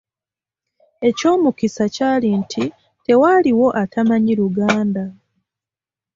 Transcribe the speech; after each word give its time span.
Eky’omukisa 1.09 1.83
kyali 1.95 2.29
nti 2.41 2.63
tewaaliwo 3.05 3.67
atamanyi 3.81 4.33
Luganda. 4.39 5.05